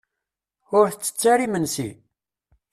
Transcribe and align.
Ur 0.77 0.85
ttett 0.91 1.21
ara 1.31 1.45
imensi? 1.45 1.89